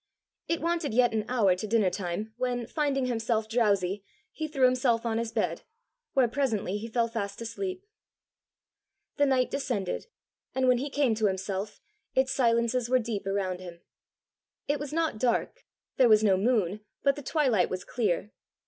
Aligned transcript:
It 0.47 0.61
wanted 0.61 0.95
yet 0.95 1.13
an 1.13 1.25
hour 1.29 1.55
to 1.55 1.67
dinner 1.67 1.91
time 1.91 2.33
when, 2.35 2.65
finding 2.65 3.05
himself 3.05 3.47
drowsy, 3.47 4.03
he 4.31 4.47
threw 4.47 4.65
himself 4.65 5.05
on 5.05 5.19
his 5.19 5.31
bed, 5.31 5.61
where 6.13 6.27
presently 6.27 6.79
he 6.79 6.87
fell 6.87 7.07
fast 7.07 7.39
asleep. 7.39 7.85
The 9.17 9.27
night 9.27 9.51
descended, 9.51 10.07
and 10.55 10.67
when 10.67 10.79
he 10.79 10.89
came 10.89 11.13
to 11.13 11.27
himself, 11.27 11.79
its 12.15 12.31
silences 12.31 12.89
were 12.89 12.97
deep 12.97 13.27
around 13.27 13.59
him. 13.59 13.81
It 14.67 14.79
was 14.79 14.91
not 14.91 15.19
dark: 15.19 15.65
there 15.97 16.09
was 16.09 16.23
no 16.23 16.35
moon, 16.35 16.79
but 17.03 17.15
the 17.15 17.21
twilight 17.21 17.69
was 17.69 17.83
clear. 17.83 18.31